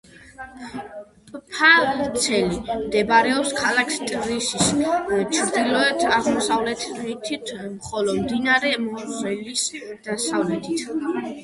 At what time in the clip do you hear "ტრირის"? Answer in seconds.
3.99-4.49